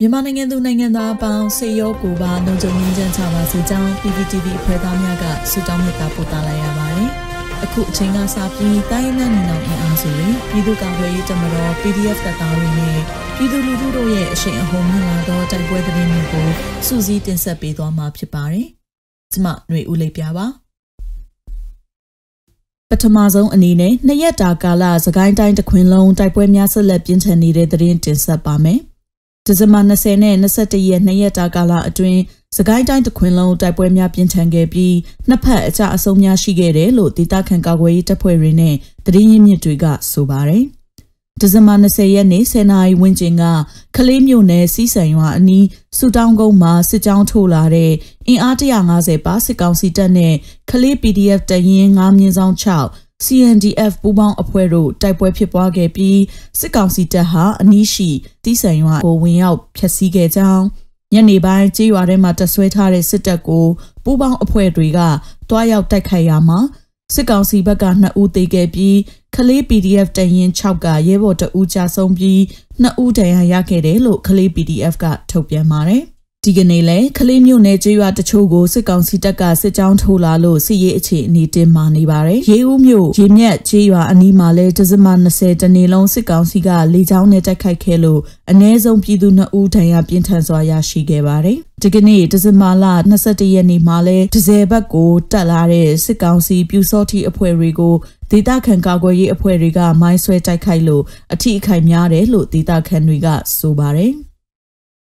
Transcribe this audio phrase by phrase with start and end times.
[0.00, 7.08] မြန်မာနိုင်ငံသူနိုင်ငံသားအပေါင်းစေရောကိုပါလုံခြုံရေးချမ်းချပါစေကြောင်း PPTV အဖွဲ့သားများကဆုတောင်းမေတ္တာပို့သလိုက်ရပါတယ်။
[7.64, 12.98] အခုအချိန်ကစပြီးတိုင်းနဲ့နေအောင်အင်အားစုတွေပြည်သူ့ကာကွယ်ရေးတမတော် PDF တပ်သားတွေနဲ့
[13.36, 16.46] ပြည်သူလူထုတို့ရဲ့အရှိန်အဟုန်မြင့်လာသောတိုက်ပွဲသတင်းတွေကို
[16.86, 18.66] စူးစီးတင်ဆက်ပေးသွားမှာဖြစ်ပါတယ်။
[19.32, 20.46] ကျမຫນွေဦးလေးပြပါ
[22.90, 28.80] ပထမဆုံးအနေနဲ့နှစ်ရက်တာကာလသခိုင်းတိုင်းတခွင်လုံးတိုက်ပွဲများဆက်လက်ပြင်းထန်နေတဲ့သတင်းတင်ဆက်ပါမယ်။
[29.46, 32.20] ဒီဇင်ဘာ20နဲ့21ရက်နှစ်ရက်တာကာလအတွင်း
[32.56, 34.94] စကိုင်းတိုင်းတခွင်လုံးတိုက်ပွဲများပြင်းထန်ခဲ့ပြီး
[35.28, 38.74] နှစ်ဖက်အကြအဆုံးများရှိခဲ့တယ်လို့ဒေသခံကာကွယ်ရေးတပ်ဖွဲ့တွေနဲ့
[39.06, 40.64] သတင်းရင်းမြစ်တွေကဆိုပါတယ်။
[41.40, 43.44] ဒီဇင်ဘာ20ရက်နေ့10နာရီဝန်းကျင်က
[43.96, 47.92] ကလေးမြို့နယ်စီးဆန်ရွာအနီးစူတောင်းကုန်းမှာစစ်ကြောင်းထိုးလာတဲ့
[48.28, 48.54] အင်အား
[48.90, 50.34] 150ပါစစ်ကောင်စီတပ်နဲ့
[50.70, 56.20] ကလေး PDF တရင်9မြင်းဆောင်6 CNDF ပူးပေါင်းအဖွဲ့တို့တိုက်ပွဲဖြစ်ပွားခဲ့ပြီး
[56.60, 58.10] စစ်ကောင်စီတပ်ဟာအနီးရှိ
[58.44, 60.64] တီးဆန်ရွာကိုဝင်ရောက်ဖျက်ဆီးခဲ့ကြောင်း
[61.12, 63.66] ညနေပိုင်းကြေးရွာထဲမှာတဆွဲထားတဲ့စစ်တပ်ကို
[64.04, 65.00] ပူးပေါင်းအဖွဲ့တွေက
[65.50, 66.58] တွားရောက်တိုက်ခိုက်ရမှာ
[67.14, 68.96] စစ်ကောင်စီဘက်က2ဦးသေခဲ့ပြီး
[69.34, 72.38] ခလေး PDF တရင်6ကရဲဘော်တအူးကြဆုံးပြီး
[72.82, 76.04] 2ဦးဒဏ်ရာရခဲ့တယ်လို့ခလေး PDF ကထုတ်ပြန်ပါတယ်။
[76.48, 92.84] ဒီကနေ့လဲခလေးမြို့နယ်ကျေးရွာတချို့ကိုစစ်ကောင်စီတပ်ကစစ်ကြောင်းထိုးလာလို့စစ်ရေးအခြေအနေတင်မာနေပါတယ်။ရေဦးမြို့ရေမြက်ကျေးရွာအနီးမှာလဲဒဇမ20တနေလုံးစစ်ကောင်စီကလေကြောင်းနဲ့တိုက်ခိုက်ခဲ့လို့အ ਨੇ ဆုံးပြည်သူ2ဦးဒဏ်ရာပြင်းထန်စွာရရှိခဲ့ပါတယ်။ဒီကနေ့ဒဇမလ
[93.20, 97.94] 21ရက်နေ့မှာလဲဒဇယ်ဘက်ကိုတက်လာတဲ့စစ်ကောင်စီပြူစောတိအဖွဲ့တွေကို
[98.30, 103.26] ဒေသခံကာကွယ်ရေးအဖွဲ့တွေကမိုင်းဆွဲတိုက်ခိုက်လို့အထိအခိုက်များတယ်လို့ဒေသခံတွေက
[103.58, 104.14] ဆိုပါတယ်။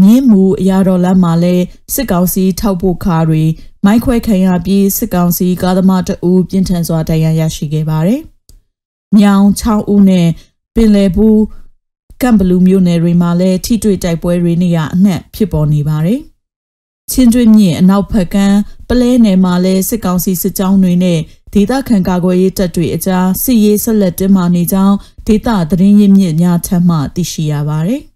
[0.00, 1.54] မြင်းမူအရာတော်လမ်းမှာလဲ
[1.94, 3.42] စစ်ကောင်စီထောက်ပို့ခါတွေ
[3.84, 8.20] မိုင်းခွဲခံရပြီးစစ်ကောင်စီကားသမားတအူးပြင်းထန်စွာဒဏ်ရာရရှိခဲ့ပါတယ်။
[9.16, 10.28] မြောင်6ဦးနဲ့
[10.74, 11.40] ပင်လယ်ဘူး
[12.22, 16.20] ကမ်ဘလူးမြို့နယ်တွေမှာလဲထိတွေ့တိုက်ပွဲတွေနေရအနှံ့ဖြစ်ပေါ်နေပါတယ်။
[17.10, 21.18] ချင်းတွင်းမြင့်အနောက်ဘက်ကမ်းပလဲနယ်မှာလဲစစ်ကောင်စီစစ်ကြောင်းတွေနဲ့
[21.54, 24.96] ဒေသခံကာကွယ်ရေးတပ်တွေအကြားစစ်ရေးဆက်လက်တင်းမာနေကြောင်း
[25.26, 28.02] ဒေသသတင်းရင်းမြစ်များထပ်မံသိရှိရပါတယ်။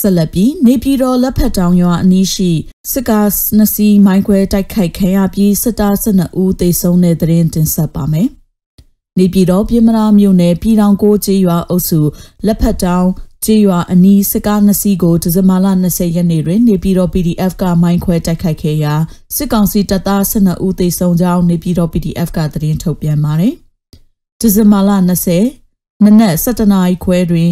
[0.00, 2.50] ဆက်လက်ပြီးနေပြည်တော်လက်ဖက်တောင်ရွာအနီးရှိ
[2.92, 8.28] စစ်ကားနှစ်စီးမိုင်းခွဲတိုက်ခိုက်ခံရပြီးစစ်သား12ဦးသေဆုံးတဲ့တဲ့ရင်တင်ဆက်ပါမယ်။
[9.18, 12.00] နေပြည်တော်ပြည်မနာမြို့နယ်ပြည်တော်ကိုကျေးရွာအုပ်စု
[12.46, 13.08] လက်ဖက်တောင်
[13.44, 18.94] ကျေးရွာအနီးစစ်ကားနှစ်စီးကိုဒီဇင်ဘာလ20ရက်နေ့တွင်နေပြည်တော် PDF ကမိုင်းခွဲတိုက်ခိုက်ခဲ့ရာ
[19.36, 23.54] စစ်ကောင်စီတပ်သား12ဦးသေဆုံးကြောင်းနေပြည်တော် PDF ကသတင်းထုတ်ပြန်ပါတယ်။
[24.40, 27.50] ဒီဇင်ဘာလ20နနက်7:00နာရီခွဲတွင်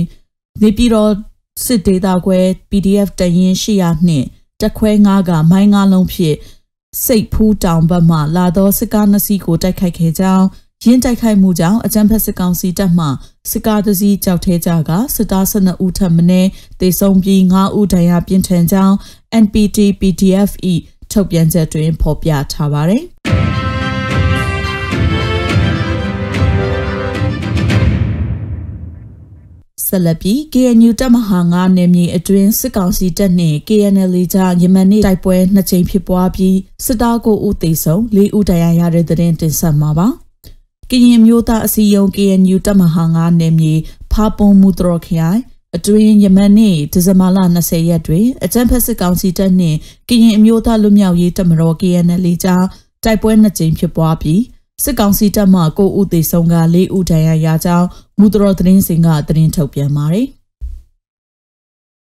[0.62, 1.10] နေပြည်တော်
[1.64, 2.40] စစ်ဒေသခွဲ
[2.70, 4.26] PDF တရင်800နှင့်
[4.60, 6.36] တက်ခွဲ9ကမိုင်း9လုံးဖြင့်
[7.04, 10.46] စိတ်ဖူးတောင်ဘက်မှလာသောစစ်ကားနှစ်စီးကိုတိုက်ခိုက်ခဲ့ကြောင်း
[10.84, 13.06] ရင်းတိုက်ခိုက်မှုကြောင့်အကြမ်းဖက်စစ်ကောင်စီတပ်မှ
[13.50, 16.22] စစ်ကားတစ်စီးကြောက်ထဲကြကစစ်သား12ဦးထပ်မံ
[16.80, 18.94] တေဆုံးပြီး9ဦးဒဏ်ရာပြင်းထန်ကြောင်း
[19.44, 20.50] NPT PDF
[21.12, 23.02] ၏ထုတ်ပြန်ချက်တွင်ဖော်ပြထားပါသည်
[29.84, 40.08] ဆက်လက်ပြီး KNU တပ်မဟာ9နယ်မြေအတွင်းစစ်ကောင်စီတပ်နှင့် KNL ကြားယမန်နေ့တိုက်ပွဲနှစ်ကြိမ်ဖြစ်ပွားပြီးစစ်သားကိုဦးသေဆုံး၄ဦးဒဏ်ရာရတဲ့တဲ့တင်တင်ဆက်မှာပါ။
[40.90, 43.74] ကရင်မျိုးသားအစည်းအရုံး KNU တပ်မဟာ9နယ်မြေ
[44.12, 45.40] ဖာပွန်မူတရခရိုင်
[45.76, 52.64] အတွင်းယမန်နေ့ဒီဇင်ဘာလ20ရက်တွင်အကြမ်းဖက်စစ်ကောင်စီတပ်နှင့်ကရင်အမျိုးသားလူမျိုးရေးတပ်မတော် KNL ကြား
[53.04, 54.42] တိုက်ပွဲနှစ်ကြိမ်ဖြစ်ပွားပြီး
[54.84, 57.88] စစ်ကောင်စီတပ်မှကိုဦးသေးဆုံးက၄ဦးဒဏ်ရာရကြောင်း
[58.20, 60.26] မူတော်သတင်းစင်ကသတင်းထုတ်ပြန်ပါတယ်။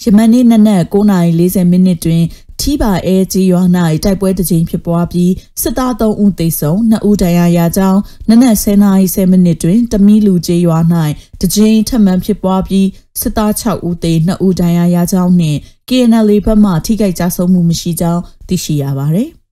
[0.02, 2.22] ယမန်နေ့နနက်9:40မိနစ်တွင်
[2.60, 3.62] ထီပါအဲကြီးရွာ၌
[4.04, 5.32] တိုက်ပွဲတစ်ကြိမ်ဖြစ်ပွားပြီး
[5.62, 10.78] စစ်သား3ဦးသေဆုံး2ဦးဒဏ်ရာရကြောင်းနနက်10:10မိနစ်တွင်တမီလူကြီးရွာ၌
[11.40, 12.88] တစ်ကြိမ်ထပ်မံဖြစ်ပွားပြီး
[13.20, 15.58] စစ်သား6ဦးသေ2ဦးဒဏ်ရာရကြောင်းနှင့်
[15.88, 19.30] KNL ဘက်မှထိခိုက်ကြဆုံးမှုမရှိကြောင်းသိရှိရပါသည်။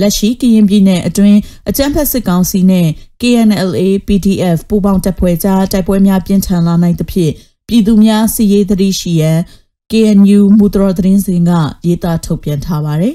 [0.00, 2.88] လက်ရှိကရင်ပြည်နယ်အတွင်းအကြမ်းဖက်စစ်ကောင်စီနဲ့
[3.20, 7.32] KNLA PDF ပူးပေါင်းတပ်ဖွဲ့ကြားတိုက်ပွဲများပြင်းထန်လာနိုင်သဖြင့်
[7.68, 9.38] ပြည်သူများစီရေးသတိရှိရန်
[9.90, 11.50] KNU မူတရသတင်းစင်က
[11.86, 13.14] ရေးသားထုတ်ပြန်ထားပါတယ်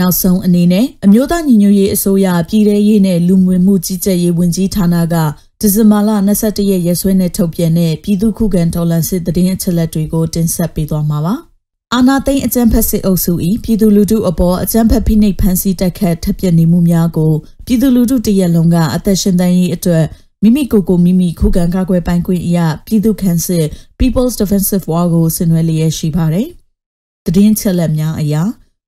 [0.00, 5.14] နောက်ဆုံးအနေနဲ့အမျိုးသားညီညွတ်ရေးအစိုးရပြည်ထရေးနဲ့လူမှုမှုကြီးကြပ်ရေးဝန်ကြီးဌာနက
[5.60, 6.10] ဒီဇင်ဘာလ
[6.40, 11.34] 22ရက်ရက်စွဲနဲ့ထုတ်ပြန်တဲ့ပြည်သူ့ခုခံတော်လှန်စစ်တရင်အချက်လက်တွေကိုတင်ဆက်ပေးသွားမှာပါ။
[11.94, 13.32] အာနာသိန်းအကြမ်းဖက်စစ်အုပ်စု၏
[13.64, 17.32] ပြည်သူလူထုအပေါ်အကြမ်းဖက်ဖိနှိပ်ဖန်ဆီးတက်ခတ်ထပ်ပြနေမှုများကို
[17.66, 20.04] ပြည်သူလူထုတရက်လုံးကအသက်ရှင်သန်ရေးအတွက်
[20.42, 23.66] မိမိကိုယ်ကိုမိမိခုခံကာကွယ်ပိုင်ခွင့်အရာပြည်သူ့ခန့်စစ်
[23.98, 26.48] People's Defensive War ကိုဆင်နွှဲလျက်ရှိပါတယ်။
[27.24, 28.42] တည်င်းချက်လက်များအရာ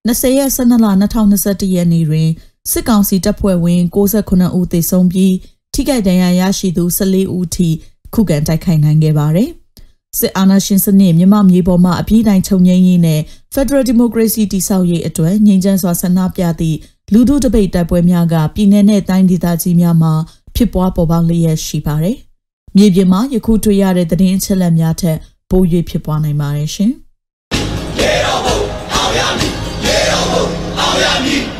[0.09, 2.29] 20ရက်12လ2021ရက်နေ့တွင်
[2.71, 5.35] စစ်ကောင်စီတပ်ဖွဲ့ဝင်69ဦးသေဆုံးပြီး
[5.79, 7.69] ထိခိုက်ဒဏ်ရာရရှိသူ14ဦးထိ
[8.15, 9.51] ခုခံတိုက်ခိုက်နိုင်ခဲ့ပါတယ်။
[10.19, 13.21] စစ်အာဏာရှင်စနစ်မြမမြေပေါ်မှာအပြည့်တိုင်းချုပ်ငြိမ်းရေးနဲ့
[13.55, 16.79] Federal Democracy တည်ဆောက်ရေးအတွက်ငြိမ်းချမ်းစွာဆန္ဒပြသည့်
[17.13, 20.13] လူထုတပိတ်တိုက်ပွဲများကပြည်내နဲ့တိုင်းဒေသကြီးများမှာ
[20.57, 22.17] ဖြစ်ပွားပေါ်ပေါက်လျက်ရှိပါတယ်။
[22.77, 25.19] မြေပြင်မှာယခုတွေ့ရတဲ့သတင်းအချက်အလက်များထက်
[25.51, 26.93] ပို၍ဖြစ်ပွားနိုင်ပါတယ်ရှင်။
[28.01, 28.59] ရေတော်ဘုံ
[28.95, 29.53] အောင်ရမည်
[29.87, 30.45] ရေတော်ဘုံ
[30.79, 31.58] အောင်ရမည်